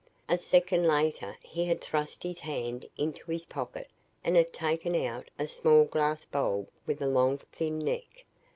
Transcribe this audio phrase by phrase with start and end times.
[0.27, 3.87] "A second later he had thrust his hand into his pocket
[4.23, 8.25] and had taken out a small glass bulb with a long thin neck.